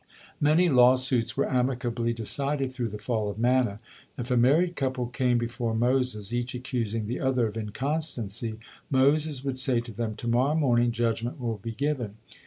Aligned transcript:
Many 0.39 0.67
lawsuits 0.67 1.37
were 1.37 1.47
amicably 1.47 2.11
decided 2.11 2.71
through 2.71 2.87
the 2.89 2.97
fall 2.97 3.29
of 3.29 3.37
manna. 3.37 3.79
If 4.17 4.31
a 4.31 4.35
married 4.35 4.75
couple 4.75 5.05
came 5.05 5.37
before 5.37 5.75
Moses, 5.75 6.33
each 6.33 6.55
accusing 6.55 7.05
the 7.05 7.19
other 7.19 7.45
of 7.45 7.55
inconstancy, 7.55 8.57
Moses 8.89 9.43
would 9.43 9.59
say 9.59 9.79
to 9.81 9.91
them, 9.91 10.15
"To 10.15 10.27
morrow 10.27 10.55
morning 10.55 10.91
judgement 10.91 11.39
will 11.39 11.59
be 11.61 11.73
given." 11.73 12.15